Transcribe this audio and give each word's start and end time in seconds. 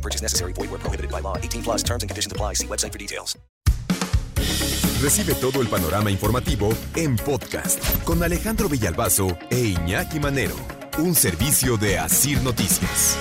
No 0.00 0.02
purchase 0.02 0.22
necessary. 0.22 0.54
Void 0.54 0.70
where 0.70 0.80
prohibited 0.80 1.10
by 1.10 1.20
law. 1.20 1.36
18 1.36 1.62
plus 1.62 1.82
terms 1.82 2.02
and 2.02 2.08
conditions 2.08 2.32
apply. 2.32 2.54
See 2.54 2.66
website 2.66 2.92
for 2.92 2.98
details. 2.98 3.38
Recibe 5.02 5.34
todo 5.34 5.62
el 5.62 5.68
panorama 5.68 6.10
informativo 6.10 6.70
en 6.94 7.16
podcast 7.16 7.82
con 8.04 8.22
Alejandro 8.22 8.68
Villalbazo 8.68 9.28
e 9.50 9.58
Iñaki 9.58 10.20
Manero. 10.20 10.56
Un 10.98 11.14
servicio 11.14 11.76
de 11.76 11.98
Asir 11.98 12.42
Noticias. 12.42 13.16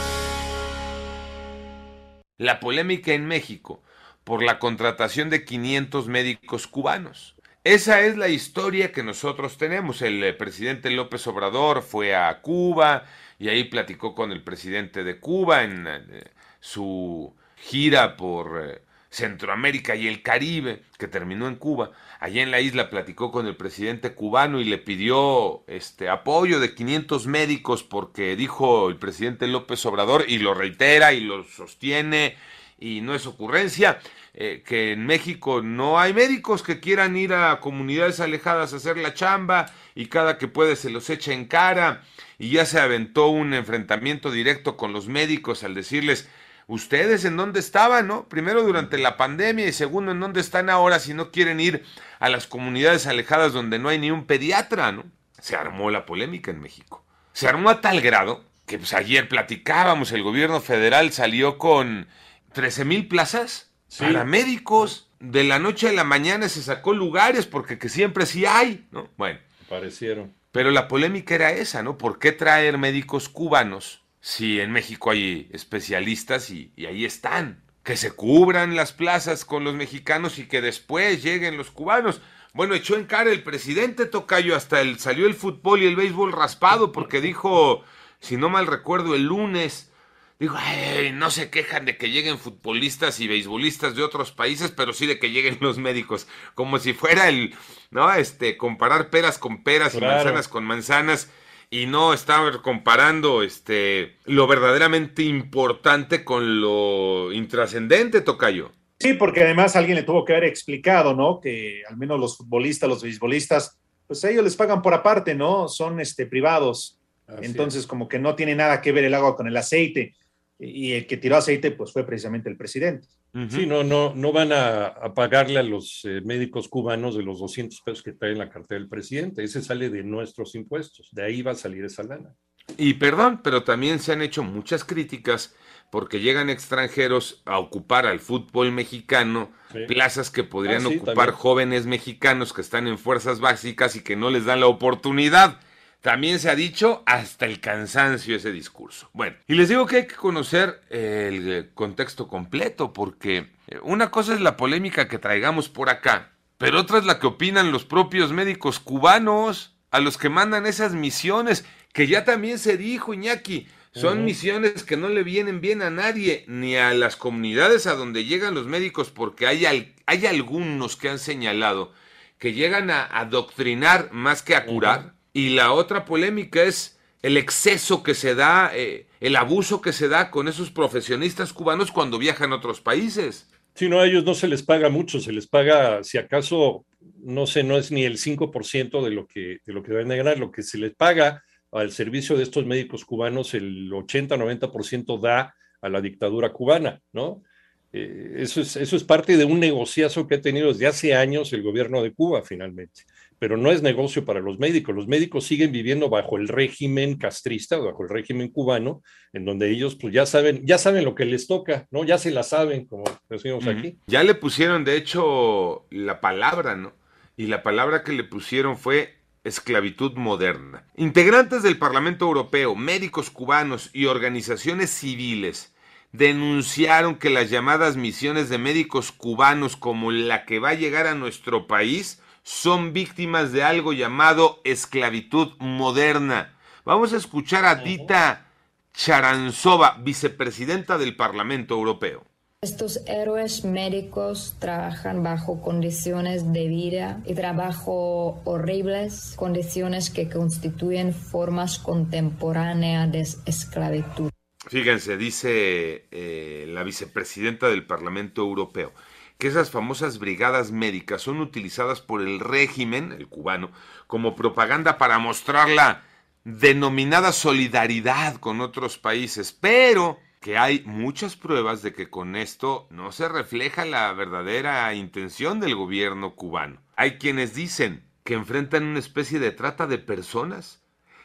La 2.37 2.59
polémica 2.59 3.13
en 3.13 3.25
México 3.27 3.81
por 4.23 4.43
la 4.43 4.59
contratación 4.59 5.29
de 5.29 5.43
500 5.43 6.07
médicos 6.07 6.67
cubanos. 6.67 7.35
Esa 7.63 8.01
es 8.01 8.17
la 8.17 8.29
historia 8.29 8.91
que 8.91 9.03
nosotros 9.03 9.57
tenemos. 9.57 10.01
El 10.01 10.23
eh, 10.23 10.33
presidente 10.33 10.89
López 10.89 11.27
Obrador 11.27 11.81
fue 11.81 12.15
a 12.15 12.41
Cuba 12.41 13.03
y 13.37 13.49
ahí 13.49 13.65
platicó 13.65 14.15
con 14.15 14.31
el 14.31 14.43
presidente 14.43 15.03
de 15.03 15.19
Cuba 15.19 15.63
en 15.63 15.85
eh, 15.87 16.23
su 16.59 17.33
gira 17.55 18.15
por 18.17 18.61
eh, 18.63 18.81
Centroamérica 19.09 19.95
y 19.95 20.07
el 20.07 20.21
Caribe, 20.21 20.83
que 20.97 21.07
terminó 21.07 21.47
en 21.47 21.55
Cuba. 21.55 21.91
Allá 22.19 22.43
en 22.43 22.51
la 22.51 22.61
isla 22.61 22.89
platicó 22.89 23.31
con 23.31 23.47
el 23.47 23.55
presidente 23.55 24.13
cubano 24.13 24.59
y 24.59 24.65
le 24.65 24.77
pidió 24.77 25.63
este 25.67 26.09
apoyo 26.09 26.59
de 26.59 26.75
500 26.75 27.27
médicos 27.27 27.83
porque 27.83 28.35
dijo 28.35 28.89
el 28.89 28.97
presidente 28.97 29.47
López 29.47 29.85
Obrador 29.85 30.25
y 30.27 30.39
lo 30.39 30.53
reitera 30.53 31.13
y 31.13 31.21
lo 31.21 31.43
sostiene 31.43 32.35
y 32.79 33.01
no 33.01 33.13
es 33.13 33.25
ocurrencia 33.25 33.99
eh, 34.33 34.63
que 34.65 34.93
en 34.93 35.05
México 35.05 35.61
no 35.61 35.99
hay 35.99 36.13
médicos 36.13 36.63
que 36.63 36.79
quieran 36.79 37.17
ir 37.17 37.33
a 37.33 37.59
comunidades 37.59 38.19
alejadas 38.19 38.73
a 38.73 38.77
hacer 38.77 38.97
la 38.97 39.13
chamba 39.13 39.65
y 39.95 40.05
cada 40.05 40.37
que 40.37 40.47
puede 40.47 40.75
se 40.75 40.89
los 40.89 41.09
echa 41.09 41.33
en 41.33 41.45
cara 41.45 42.03
y 42.37 42.51
ya 42.51 42.65
se 42.65 42.79
aventó 42.79 43.27
un 43.27 43.53
enfrentamiento 43.53 44.31
directo 44.31 44.77
con 44.77 44.93
los 44.93 45.07
médicos 45.07 45.63
al 45.63 45.75
decirles 45.75 46.29
ustedes 46.69 47.25
en 47.25 47.35
dónde 47.35 47.59
estaban, 47.59 48.07
¿no? 48.07 48.29
Primero 48.29 48.61
durante 48.63 48.99
la 48.99 49.17
pandemia 49.17 49.67
y 49.67 49.73
segundo 49.73 50.11
en 50.11 50.19
dónde 50.19 50.39
están 50.39 50.69
ahora 50.69 50.99
si 50.99 51.15
no 51.15 51.31
quieren 51.31 51.59
ir 51.59 51.83
a 52.19 52.29
las 52.29 52.45
comunidades 52.45 53.07
alejadas 53.07 53.53
donde 53.53 53.79
no 53.79 53.89
hay 53.89 53.97
ni 53.97 54.11
un 54.11 54.25
pediatra, 54.25 54.91
¿no? 54.91 55.03
Se 55.41 55.55
armó 55.55 55.89
la 55.89 56.05
polémica 56.05 56.51
en 56.51 56.61
México. 56.61 57.03
Se 57.33 57.47
armó 57.47 57.71
a 57.71 57.81
tal 57.81 58.01
grado 58.01 58.45
que 58.67 58.77
pues 58.77 58.93
ayer 58.93 59.27
platicábamos, 59.27 60.11
el 60.11 60.21
gobierno 60.21 60.61
federal 60.61 61.11
salió 61.11 61.57
con 61.57 62.07
13 62.53 62.85
mil 62.85 63.07
plazas 63.07 63.71
para 63.97 64.23
médicos. 64.23 65.07
De 65.19 65.43
la 65.43 65.57
noche 65.57 65.89
a 65.89 65.91
la 65.91 66.03
mañana 66.03 66.47
se 66.49 66.61
sacó 66.61 66.93
lugares 66.93 67.47
porque 67.47 67.79
que 67.79 67.89
siempre 67.89 68.27
sí 68.27 68.45
hay, 68.45 68.87
¿no? 68.91 69.09
Bueno. 69.17 69.39
Parecieron. 69.67 70.35
Pero 70.51 70.69
la 70.69 70.87
polémica 70.87 71.33
era 71.33 71.51
esa, 71.51 71.81
¿no? 71.81 71.97
¿Por 71.97 72.19
qué 72.19 72.31
traer 72.31 72.77
médicos 72.77 73.27
cubanos 73.27 74.03
si 74.21 74.59
en 74.59 74.71
México 74.71 75.11
hay 75.11 75.49
especialistas 75.51 76.49
y, 76.49 76.71
y 76.75 76.85
ahí 76.85 77.05
están? 77.05 77.63
Que 77.83 77.95
se 77.97 78.11
cubran 78.11 78.75
las 78.75 78.91
plazas 78.93 79.45
con 79.45 79.63
los 79.63 79.73
mexicanos 79.75 80.37
y 80.39 80.47
que 80.47 80.61
después 80.61 81.23
lleguen 81.23 81.57
los 81.57 81.71
cubanos. 81.71 82.21
Bueno, 82.53 82.75
echó 82.75 82.95
en 82.95 83.05
cara 83.05 83.31
el 83.31 83.43
presidente 83.43 84.05
Tocayo, 84.05 84.55
hasta 84.55 84.81
el, 84.81 84.99
salió 84.99 85.27
el 85.27 85.35
fútbol 85.35 85.81
y 85.81 85.87
el 85.87 85.95
béisbol 85.95 86.31
raspado 86.31 86.91
porque 86.91 87.21
dijo, 87.21 87.83
si 88.19 88.37
no 88.37 88.49
mal 88.49 88.67
recuerdo, 88.67 89.15
el 89.15 89.23
lunes, 89.25 89.91
dijo, 90.39 90.55
"Ay, 90.57 91.11
no 91.13 91.31
se 91.31 91.49
quejan 91.49 91.85
de 91.85 91.97
que 91.97 92.09
lleguen 92.09 92.39
futbolistas 92.39 93.19
y 93.19 93.27
beisbolistas 93.27 93.95
de 93.95 94.03
otros 94.03 94.31
países, 94.31 94.71
pero 94.71 94.93
sí 94.93 95.05
de 95.05 95.19
que 95.19 95.31
lleguen 95.31 95.57
los 95.61 95.77
médicos, 95.77 96.27
como 96.55 96.79
si 96.79 96.93
fuera 96.93 97.29
el, 97.29 97.55
¿no? 97.91 98.11
Este, 98.13 98.57
comparar 98.57 99.09
peras 99.09 99.37
con 99.37 99.63
peras 99.63 99.95
y 99.95 100.01
manzanas 100.01 100.47
con 100.47 100.65
manzanas 100.65 101.29
y 101.69 101.85
no 101.85 102.13
estar 102.13 102.61
comparando 102.61 103.43
este 103.43 104.15
lo 104.25 104.47
verdaderamente 104.47 105.23
importante 105.23 106.23
con 106.23 106.61
lo 106.61 107.31
intrascendente, 107.31 108.21
Tocayo. 108.21 108.71
Sí, 108.99 109.13
porque 109.13 109.43
además 109.43 109.75
alguien 109.75 109.95
le 109.95 110.03
tuvo 110.03 110.25
que 110.25 110.33
haber 110.33 110.49
explicado, 110.49 111.13
¿no? 111.13 111.39
Que 111.39 111.83
al 111.87 111.95
menos 111.97 112.19
los 112.19 112.37
futbolistas, 112.37 112.89
los 112.89 113.01
beisbolistas, 113.01 113.79
pues 114.07 114.25
a 114.25 114.29
ellos 114.29 114.43
les 114.43 114.55
pagan 114.55 114.81
por 114.81 114.93
aparte, 114.93 115.35
¿no? 115.35 115.67
Son 115.69 115.99
este, 115.99 116.25
privados. 116.25 116.99
Así 117.25 117.45
Entonces, 117.45 117.85
como 117.87 118.09
que 118.09 118.19
no 118.19 118.35
tiene 118.35 118.55
nada 118.55 118.81
que 118.81 118.91
ver 118.91 119.05
el 119.05 119.13
agua 119.13 119.37
con 119.37 119.47
el 119.47 119.55
aceite. 119.55 120.15
Y 120.57 120.93
el 120.93 121.07
que 121.07 121.15
tiró 121.15 121.37
aceite, 121.37 121.71
pues 121.71 121.93
fue 121.93 122.05
precisamente 122.05 122.49
el 122.49 122.57
presidente. 122.57 123.07
Sí, 123.49 123.65
no, 123.67 123.83
no, 123.83 124.13
no 124.15 124.31
van 124.31 124.51
a, 124.51 124.87
a 124.87 125.13
pagarle 125.13 125.59
a 125.59 125.63
los 125.63 126.01
eh, 126.05 126.21
médicos 126.25 126.67
cubanos 126.67 127.15
de 127.15 127.21
los 127.23 127.39
200 127.39 127.79
pesos 127.81 128.01
que 128.03 128.13
trae 128.13 128.31
en 128.31 128.39
la 128.39 128.49
cartera 128.49 128.79
del 128.79 128.89
presidente. 128.89 129.43
Ese 129.43 129.61
sale 129.61 129.89
de 129.89 130.03
nuestros 130.03 130.55
impuestos. 130.55 131.09
De 131.11 131.23
ahí 131.23 131.41
va 131.43 131.51
a 131.51 131.55
salir 131.55 131.85
esa 131.85 132.01
lana. 132.03 132.33
Y 132.77 132.95
perdón, 132.95 133.41
pero 133.43 133.63
también 133.63 133.99
se 133.99 134.13
han 134.13 134.21
hecho 134.21 134.43
muchas 134.43 134.83
críticas 134.83 135.55
porque 135.91 136.19
llegan 136.19 136.49
extranjeros 136.51 137.41
a 137.45 137.57
ocupar 137.59 138.05
al 138.05 138.19
fútbol 138.19 138.71
mexicano, 138.71 139.51
Sí. 139.71 139.79
plazas 139.87 140.31
que 140.31 140.43
podrían 140.43 140.85
Ah, 140.85 140.89
sí, 140.89 140.95
ocupar 140.97 141.15
también. 141.15 141.35
jóvenes 141.35 141.85
mexicanos 141.85 142.53
que 142.53 142.61
están 142.61 142.87
en 142.87 142.97
fuerzas 142.97 143.39
básicas 143.39 143.95
y 143.95 144.03
que 144.03 144.15
no 144.15 144.29
les 144.31 144.45
dan 144.45 144.59
la 144.59 144.67
oportunidad. 144.67 145.59
También 146.01 146.39
se 146.39 146.49
ha 146.49 146.55
dicho 146.55 147.03
hasta 147.05 147.45
el 147.45 147.59
cansancio 147.59 148.35
ese 148.35 148.51
discurso. 148.51 149.09
Bueno, 149.13 149.35
y 149.47 149.55
les 149.55 149.67
digo 149.67 149.85
que 149.85 149.97
hay 149.97 150.07
que 150.07 150.15
conocer 150.15 150.81
el 150.89 151.51
eh, 151.51 151.69
contexto 151.73 152.27
completo 152.27 152.93
porque 152.93 153.49
eh, 153.67 153.79
una 153.83 154.09
cosa 154.09 154.33
es 154.33 154.39
la 154.39 154.55
polémica 154.55 155.09
que 155.09 155.19
traigamos 155.19 155.67
por 155.67 155.89
acá, 155.89 156.31
pero 156.57 156.79
otra 156.79 156.99
es 156.99 157.05
la 157.05 157.19
que 157.19 157.27
opinan 157.27 157.71
los 157.73 157.83
propios 157.83 158.31
médicos 158.31 158.79
cubanos, 158.79 159.75
a 159.91 159.99
los 159.99 160.17
que 160.17 160.29
mandan 160.29 160.65
esas 160.67 160.93
misiones, 160.93 161.65
que 161.93 162.07
ya 162.07 162.23
también 162.23 162.59
se 162.59 162.77
dijo, 162.77 163.13
Iñaki, 163.13 163.67
son 163.91 164.23
misiones 164.23 164.83
que 164.83 164.95
no 164.97 165.09
le 165.09 165.23
vienen 165.23 165.61
bien 165.61 165.81
a 165.81 165.89
nadie, 165.89 166.45
ni 166.47 166.75
a 166.77 166.93
las 166.93 167.15
comunidades 167.15 167.87
a 167.87 167.95
donde 167.95 168.23
llegan 168.23 168.53
los 168.53 168.67
médicos, 168.67 169.09
porque 169.09 169.47
hay, 169.47 169.65
al- 169.65 169.93
hay 170.05 170.27
algunos 170.27 170.95
que 170.95 171.09
han 171.09 171.17
señalado 171.19 171.91
que 172.37 172.53
llegan 172.53 172.89
a 172.91 173.03
adoctrinar 173.03 174.09
más 174.13 174.41
que 174.43 174.55
a 174.55 174.65
curar. 174.65 175.13
Y 175.33 175.49
la 175.49 175.73
otra 175.73 176.05
polémica 176.05 176.63
es 176.63 176.99
el 177.21 177.37
exceso 177.37 178.03
que 178.03 178.13
se 178.13 178.35
da, 178.35 178.71
eh, 178.73 179.07
el 179.19 179.35
abuso 179.35 179.81
que 179.81 179.93
se 179.93 180.07
da 180.07 180.31
con 180.31 180.47
esos 180.47 180.71
profesionistas 180.71 181.53
cubanos 181.53 181.91
cuando 181.91 182.17
viajan 182.17 182.51
a 182.51 182.55
otros 182.55 182.81
países. 182.81 183.49
Si 183.75 183.87
no, 183.89 183.99
a 183.99 184.07
ellos 184.07 184.23
no 184.23 184.33
se 184.33 184.47
les 184.47 184.63
paga 184.63 184.89
mucho, 184.89 185.19
se 185.19 185.31
les 185.31 185.47
paga, 185.47 186.03
si 186.03 186.17
acaso, 186.17 186.85
no 187.17 187.45
sé, 187.45 187.63
no 187.63 187.77
es 187.77 187.91
ni 187.91 188.03
el 188.03 188.17
5% 188.17 189.03
de 189.03 189.11
lo 189.11 189.27
que, 189.27 189.59
de 189.65 189.73
lo 189.73 189.83
que 189.83 189.91
deben 189.91 190.09
de 190.09 190.17
ganar, 190.17 190.39
lo 190.39 190.51
que 190.51 190.63
se 190.63 190.77
les 190.77 190.93
paga 190.95 191.43
al 191.71 191.91
servicio 191.91 192.35
de 192.35 192.43
estos 192.43 192.65
médicos 192.65 193.05
cubanos, 193.05 193.53
el 193.53 193.91
80-90% 193.91 195.19
da 195.19 195.55
a 195.81 195.89
la 195.89 196.01
dictadura 196.01 196.51
cubana, 196.51 197.01
¿no? 197.13 197.43
Eh, 197.91 198.35
eso, 198.37 198.61
es, 198.61 198.75
eso 198.75 198.95
es 198.95 199.03
parte 199.03 199.37
de 199.37 199.45
un 199.45 199.59
negociazo 199.59 200.27
que 200.27 200.35
ha 200.35 200.41
tenido 200.41 200.69
desde 200.69 200.87
hace 200.87 201.15
años 201.15 201.53
el 201.53 201.63
gobierno 201.63 202.03
de 202.03 202.13
Cuba, 202.13 202.43
finalmente. 202.43 203.03
Pero 203.39 203.57
no 203.57 203.71
es 203.71 203.81
negocio 203.81 204.25
para 204.25 204.41
los 204.41 204.59
médicos. 204.59 204.93
Los 204.93 205.07
médicos 205.07 205.45
siguen 205.45 205.71
viviendo 205.71 206.09
bajo 206.09 206.37
el 206.37 206.47
régimen 206.47 207.17
castrista, 207.17 207.77
bajo 207.77 208.03
el 208.03 208.09
régimen 208.09 208.49
cubano, 208.49 209.01
en 209.33 209.45
donde 209.45 209.71
ellos 209.71 209.95
pues 209.95 210.13
ya 210.13 210.25
saben, 210.25 210.65
ya 210.65 210.77
saben 210.77 211.05
lo 211.05 211.15
que 211.15 211.25
les 211.25 211.47
toca, 211.47 211.87
¿no? 211.89 212.03
Ya 212.03 212.17
se 212.17 212.31
la 212.31 212.43
saben, 212.43 212.85
como 212.85 213.05
decimos 213.29 213.65
aquí. 213.65 213.97
Ya 214.07 214.23
le 214.23 214.35
pusieron, 214.35 214.83
de 214.83 214.97
hecho, 214.97 215.87
la 215.89 216.19
palabra, 216.21 216.75
¿no? 216.75 216.93
Y 217.37 217.47
la 217.47 217.63
palabra 217.63 218.03
que 218.03 218.11
le 218.11 218.25
pusieron 218.25 218.77
fue 218.77 219.19
esclavitud 219.43 220.13
moderna. 220.13 220.85
Integrantes 220.95 221.63
del 221.63 221.77
Parlamento 221.77 222.25
Europeo, 222.25 222.75
médicos 222.75 223.29
cubanos 223.29 223.89
y 223.93 224.05
organizaciones 224.05 224.89
civiles 224.89 225.73
denunciaron 226.11 227.15
que 227.15 227.29
las 227.29 227.49
llamadas 227.49 227.95
misiones 227.95 228.49
de 228.49 228.57
médicos 228.57 229.11
cubanos 229.11 229.75
como 229.75 230.11
la 230.11 230.45
que 230.45 230.59
va 230.59 230.69
a 230.69 230.75
llegar 230.75 231.07
a 231.07 231.15
nuestro 231.15 231.67
país 231.67 232.21
son 232.49 232.93
víctimas 232.93 233.51
de 233.51 233.61
algo 233.61 233.93
llamado 233.93 234.59
esclavitud 234.63 235.49
moderna. 235.59 236.57
Vamos 236.83 237.13
a 237.13 237.17
escuchar 237.17 237.63
a 237.63 237.75
Dita 237.75 238.47
Charanzova, 238.91 239.99
vicepresidenta 240.01 240.97
del 240.97 241.15
Parlamento 241.15 241.75
Europeo. 241.75 242.25
Estos 242.61 243.01
héroes 243.05 243.65
médicos 243.65 244.55
trabajan 244.57 245.21
bajo 245.21 245.61
condiciones 245.61 246.51
de 246.51 246.67
vida 246.67 247.21
y 247.27 247.35
trabajo 247.35 248.41
horribles, 248.45 249.33
condiciones 249.35 250.09
que 250.09 250.27
constituyen 250.27 251.13
formas 251.13 251.77
contemporáneas 251.77 253.11
de 253.11 253.27
esclavitud. 253.45 254.31
Fíjense, 254.65 255.17
dice 255.17 256.07
eh, 256.09 256.65
la 256.67 256.81
vicepresidenta 256.81 257.69
del 257.69 257.85
Parlamento 257.85 258.41
Europeo, 258.41 258.91
que 259.39 259.47
esas 259.47 259.71
famosas 259.71 260.19
brigadas 260.19 260.71
médicas 260.71 261.21
son 261.21 261.39
utilizadas 261.39 262.01
por 262.01 262.21
el 262.21 262.41
régimen, 262.41 263.13
el 263.13 263.29
cubano, 263.29 263.71
como 264.05 264.35
propaganda 264.35 264.97
para 264.97 265.17
mostrar 265.17 265.69
la 265.69 266.03
denominada 266.43 267.31
solidaridad 267.31 268.35
con 268.35 268.59
otros 268.59 268.97
países, 268.97 269.53
pero 269.53 270.19
que 270.41 270.57
hay 270.57 270.83
muchas 270.85 271.37
pruebas 271.37 271.81
de 271.81 271.93
que 271.93 272.09
con 272.09 272.35
esto 272.35 272.87
no 272.91 273.13
se 273.13 273.29
refleja 273.29 273.85
la 273.85 274.11
verdadera 274.11 274.93
intención 274.93 275.61
del 275.61 275.73
gobierno 275.73 276.35
cubano. 276.35 276.81
Hay 276.97 277.17
quienes 277.17 277.55
dicen 277.55 278.03
que 278.25 278.33
enfrentan 278.33 278.83
una 278.83 278.99
especie 278.99 279.39
de 279.39 279.51
trata 279.51 279.87
de 279.87 279.99
personas. 279.99 280.83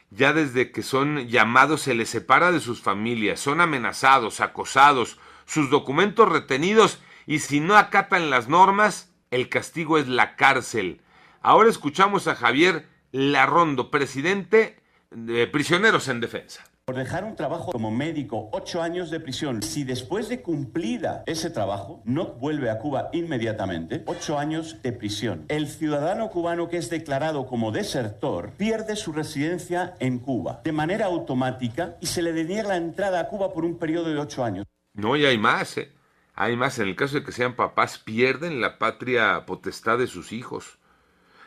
Ya 0.09 0.31
desde 0.31 0.71
que 0.71 0.83
son 0.83 1.27
llamados 1.27 1.81
se 1.81 1.93
les 1.93 2.09
separa 2.09 2.53
de 2.53 2.61
sus 2.61 2.81
familias, 2.81 3.41
son 3.41 3.59
amenazados, 3.59 4.39
acosados, 4.39 5.19
sus 5.45 5.69
documentos 5.69 6.29
retenidos 6.29 7.01
y 7.25 7.39
si 7.39 7.59
no 7.59 7.77
acatan 7.77 8.29
las 8.29 8.47
normas, 8.47 9.11
el 9.31 9.49
castigo 9.49 9.97
es 9.97 10.07
la 10.07 10.35
cárcel. 10.35 11.01
Ahora 11.41 11.69
escuchamos 11.69 12.27
a 12.27 12.35
Javier 12.35 12.87
Larrondo, 13.11 13.91
presidente 13.91 14.79
de 15.11 15.47
Prisioneros 15.47 16.07
en 16.07 16.19
Defensa 16.19 16.63
por 16.85 16.95
dejar 16.97 17.23
un 17.23 17.35
trabajo 17.35 17.71
como 17.71 17.89
médico, 17.89 18.47
ocho 18.51 18.79
años 18.79 19.09
de 19.09 19.19
prisión. 19.19 19.63
Si 19.63 19.83
después 19.83 20.29
de 20.29 20.43
cumplida 20.43 21.23
ese 21.25 21.49
trabajo 21.49 22.03
no 22.05 22.33
vuelve 22.33 22.69
a 22.69 22.77
Cuba 22.77 23.09
inmediatamente, 23.11 24.03
ocho 24.05 24.37
años 24.37 24.83
de 24.83 24.91
prisión. 24.91 25.45
El 25.47 25.67
ciudadano 25.67 26.29
cubano 26.29 26.69
que 26.69 26.77
es 26.77 26.91
declarado 26.91 27.47
como 27.47 27.71
desertor 27.71 28.51
pierde 28.51 28.95
su 28.95 29.13
residencia 29.13 29.95
en 29.99 30.19
Cuba 30.19 30.61
de 30.63 30.73
manera 30.73 31.07
automática 31.07 31.97
y 32.01 32.05
se 32.05 32.21
le 32.21 32.33
deniega 32.33 32.69
la 32.69 32.77
entrada 32.77 33.19
a 33.19 33.27
Cuba 33.29 33.51
por 33.51 33.65
un 33.65 33.79
periodo 33.79 34.13
de 34.13 34.19
ocho 34.19 34.43
años. 34.43 34.67
No, 34.93 35.15
y 35.15 35.25
hay 35.25 35.39
más, 35.39 35.75
¿eh? 35.79 35.91
Hay 36.35 36.55
más. 36.57 36.79
En 36.79 36.87
el 36.87 36.95
caso 36.95 37.15
de 37.15 37.23
que 37.23 37.31
sean 37.31 37.55
papás, 37.55 37.97
pierden 37.97 38.61
la 38.61 38.77
patria 38.77 39.45
potestad 39.45 39.97
de 39.97 40.07
sus 40.07 40.31
hijos. 40.31 40.77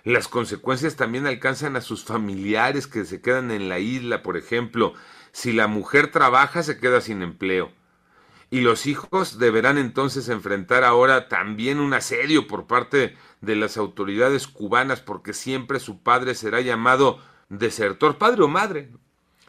Las 0.05 0.29
consecuencias 0.29 0.97
también 0.97 1.27
alcanzan 1.27 1.77
a 1.77 1.81
sus 1.81 2.05
familiares 2.05 2.87
que 2.87 3.05
se 3.05 3.21
quedan 3.21 3.51
en 3.51 3.69
la 3.69 3.79
isla, 3.79 4.23
por 4.23 4.37
ejemplo. 4.37 4.95
Si 5.33 5.53
la 5.53 5.67
mujer 5.67 6.11
trabaja, 6.11 6.63
se 6.63 6.79
queda 6.79 7.01
sin 7.01 7.23
empleo. 7.23 7.71
Y 8.51 8.63
los 8.63 8.87
hijos 8.87 9.39
deberán 9.39 9.77
entonces 9.77 10.31
enfrentar 10.31 10.83
ahora 10.83 11.29
también 11.29 11.81
un 11.81 11.93
asedio 11.93 12.47
por 12.47 12.67
parte 12.67 13.15
de 13.43 13.57
las 13.57 13.77
autoridades 13.77 14.47
cubanas 14.47 15.01
porque 15.01 15.35
siempre 15.35 15.81
su 15.81 16.03
padre 16.03 16.35
será 16.35 16.63
llamado 16.63 17.19
desertor, 17.51 18.17
padre 18.17 18.45
o 18.45 18.49
madre. 18.49 18.91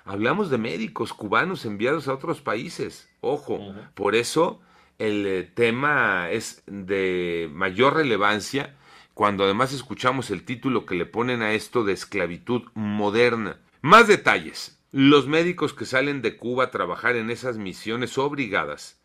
Hablamos 0.04 0.50
de 0.50 0.58
médicos 0.58 1.14
cubanos 1.14 1.64
enviados 1.64 2.10
a 2.10 2.14
otros 2.14 2.42
países. 2.42 3.08
Ojo, 3.22 3.74
por 3.94 4.16
eso 4.16 4.60
el 5.00 5.26
eh, 5.26 5.44
tema 5.44 6.30
es 6.30 6.64
de 6.68 7.50
mayor 7.52 7.96
relevancia 7.96 8.76
cuando 9.14 9.44
además 9.44 9.74
escuchamos 9.74 10.30
el 10.30 10.44
título 10.46 10.86
que 10.86 10.96
le 10.96 11.06
ponen 11.06 11.42
a 11.42 11.54
esto 11.54 11.84
de 11.84 11.94
esclavitud 11.94 12.64
moderna. 12.74 13.60
Más 13.82 14.08
detalles. 14.08 14.80
Los 14.92 15.28
médicos 15.28 15.74
que 15.74 15.86
salen 15.86 16.22
de 16.22 16.38
Cuba 16.38 16.66
a 16.66 16.72
trabajar 16.72 17.16
en 17.16 17.30
esas 17.30 17.58
misiones 17.58 18.18
obligadas 18.18 19.00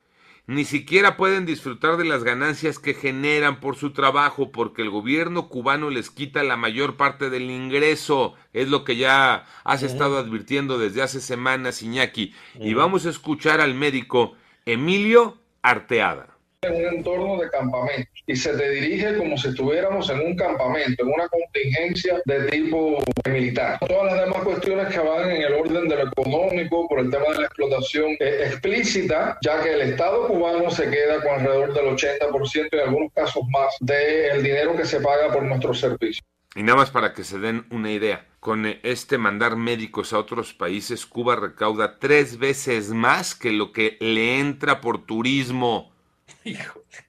ni 0.47 0.67
siquiera 0.67 1.17
pueden 1.17 1.47
disfrutar 1.47 1.97
de 1.97 2.05
las 2.05 2.23
ganancias 2.23 2.79
que 2.79 2.93
generan 2.93 3.61
por 3.61 3.77
su 3.77 3.93
trabajo 3.93 4.53
porque 4.53 4.83
el 4.83 4.91
gobierno 4.91 5.49
cubano 5.49 5.89
les 5.89 6.11
quita 6.11 6.43
la 6.43 6.57
mayor 6.57 6.97
parte 6.97 7.31
del 7.31 7.51
ingreso. 7.51 8.35
Es 8.53 8.69
lo 8.69 8.85
que 8.85 8.97
ya 8.97 9.47
has 9.65 9.83
estado 9.83 10.19
advirtiendo 10.19 10.79
desde 10.79 11.03
hace 11.03 11.21
semanas, 11.21 11.83
Iñaki. 11.83 12.35
Y 12.61 12.75
vamos 12.75 13.07
a 13.07 13.11
escuchar 13.11 13.63
al 13.63 13.75
médico 13.75 14.35
Emilio 14.67 15.39
Arteada 15.67 16.35
en 16.65 16.75
un 16.77 16.95
entorno 16.95 17.37
de 17.39 17.51
campamento 17.51 18.11
y 18.27 18.37
se 18.37 18.57
te 18.57 18.71
dirige 18.71 19.17
como 19.17 19.37
si 19.37 19.49
estuviéramos 19.49 20.09
en 20.11 20.21
un 20.21 20.37
campamento, 20.37 21.05
en 21.05 21.13
una 21.13 21.29
contingencia 21.29 22.21
de 22.25 22.45
tipo 22.51 23.03
militar. 23.29 23.79
Todas 23.87 24.13
las 24.13 24.25
demás 24.25 24.43
cuestiones 24.43 24.89
que 24.89 24.99
van 24.99 25.31
en 25.31 25.43
el 25.43 25.55
orden 25.55 25.89
de 25.89 25.97
lo 25.97 26.09
económico 26.09 26.89
por 26.89 27.01
el 27.01 27.11
tema 27.11 27.27
de 27.33 27.41
la 27.41 27.47
explotación 27.47 28.17
explícita, 28.21 29.39
ya 29.43 29.63
que 29.63 29.75
el 29.75 29.83
Estado 29.83 30.27
cubano 30.27 30.71
se 30.71 30.89
queda 30.91 31.23
con 31.23 31.41
alrededor 31.41 31.75
del 31.75 31.87
80% 31.97 32.69
y 32.73 32.77
en 32.77 32.83
algunos 32.83 33.13
casos 33.13 33.43
más 33.51 33.75
del 33.81 34.43
dinero 34.43 34.77
que 34.77 34.85
se 34.85 35.01
paga 35.01 35.33
por 35.33 35.43
nuestros 35.43 35.81
servicios. 35.81 36.25
Y 36.55 36.63
nada 36.63 36.79
más 36.79 36.91
para 36.91 37.13
que 37.13 37.25
se 37.25 37.39
den 37.39 37.67
una 37.71 37.91
idea, 37.91 38.29
con 38.41 38.67
este 38.67 39.19
mandar 39.19 39.57
médicos 39.57 40.13
a 40.13 40.19
otros 40.19 40.55
países, 40.55 41.07
Cuba 41.07 41.37
recauda 41.37 41.99
tres 41.99 42.39
veces 42.39 42.91
más 42.91 43.35
que 43.35 43.53
lo 43.53 43.73
que 43.73 43.97
le 44.01 44.39
entra 44.39 44.81
por 44.81 45.05
turismo 45.05 45.95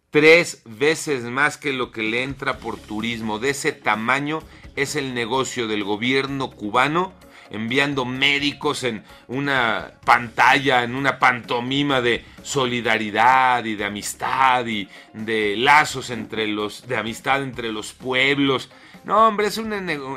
Tres 0.09 0.61
veces 0.65 1.23
más 1.23 1.57
que 1.57 1.73
lo 1.73 1.91
que 1.91 2.01
le 2.01 2.23
entra 2.23 2.57
por 2.59 2.77
turismo. 2.77 3.37
De 3.37 3.49
ese 3.49 3.73
tamaño 3.73 4.41
es 4.77 4.95
el 4.95 5.13
negocio 5.13 5.67
del 5.67 5.83
gobierno 5.83 6.51
cubano 6.51 7.13
enviando 7.49 8.05
médicos 8.05 8.83
en 8.83 9.03
una 9.27 9.91
pantalla, 10.05 10.83
en 10.83 10.95
una 10.95 11.19
pantomima 11.19 12.01
de 12.01 12.25
solidaridad 12.43 13.65
y 13.65 13.75
de 13.75 13.85
amistad 13.85 14.65
y 14.65 14.89
de 15.13 15.55
lazos 15.57 16.09
entre 16.09 16.47
los, 16.47 16.87
de 16.87 16.97
amistad 16.97 17.43
entre 17.43 17.71
los 17.71 17.93
pueblos. 17.93 18.69
No, 19.03 19.27
hombre, 19.27 19.47
es 19.47 19.57
un 19.57 19.69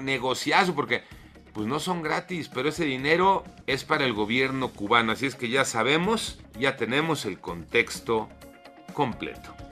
negociazo 0.05 0.75
porque 0.75 1.03
pues 1.53 1.67
no 1.67 1.81
son 1.81 2.03
gratis, 2.03 2.49
pero 2.49 2.69
ese 2.69 2.85
dinero 2.85 3.45
es 3.67 3.85
para 3.85 4.05
el 4.05 4.13
gobierno 4.13 4.69
cubano. 4.69 5.13
Así 5.13 5.27
es 5.27 5.35
que 5.35 5.49
ya 5.49 5.65
sabemos, 5.65 6.39
ya 6.59 6.77
tenemos 6.77 7.25
el 7.25 7.41
contexto 7.41 8.29
completo. 8.93 9.68